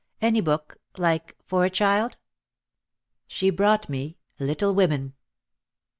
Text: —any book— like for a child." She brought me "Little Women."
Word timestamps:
—any 0.29 0.41
book— 0.41 0.79
like 1.07 1.35
for 1.45 1.63
a 1.63 1.69
child." 1.69 2.17
She 3.27 3.51
brought 3.51 3.87
me 3.87 4.17
"Little 4.39 4.73
Women." 4.73 5.13